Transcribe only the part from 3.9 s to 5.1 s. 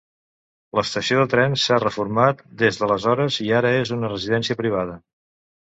una residència privada.